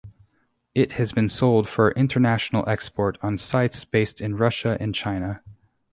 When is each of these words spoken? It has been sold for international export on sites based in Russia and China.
It 0.73 0.93
has 0.93 1.11
been 1.11 1.29
sold 1.29 1.69
for 1.69 1.91
international 1.91 2.67
export 2.67 3.19
on 3.21 3.37
sites 3.37 3.85
based 3.85 4.19
in 4.19 4.35
Russia 4.35 4.75
and 4.79 4.95
China. 4.95 5.43